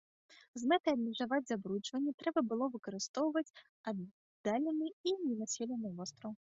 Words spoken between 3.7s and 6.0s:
аддалены і ненаселены